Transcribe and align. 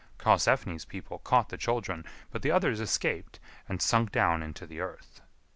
Karlsefni's 0.17 0.83
people 0.83 1.19
caught 1.19 1.49
the 1.49 1.57
children, 1.57 2.03
but 2.31 2.41
the 2.41 2.49
others 2.49 2.79
escaped 2.79 3.39
and 3.69 3.79
sunk 3.83 4.11
down 4.11 4.41
into 4.41 4.65
the 4.65 4.79
earth. 4.79 5.21